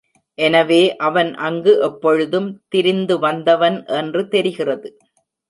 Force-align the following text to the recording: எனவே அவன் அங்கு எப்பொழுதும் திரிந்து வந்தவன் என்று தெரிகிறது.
எனவே 0.37 0.79
அவன் 0.99 1.29
அங்கு 1.39 1.73
எப்பொழுதும் 1.81 2.49
திரிந்து 2.67 3.19
வந்தவன் 3.19 3.77
என்று 3.99 4.27
தெரிகிறது. 4.27 4.89